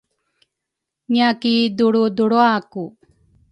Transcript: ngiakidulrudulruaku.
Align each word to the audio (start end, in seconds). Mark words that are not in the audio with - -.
ngiakidulrudulruaku. 1.11 2.83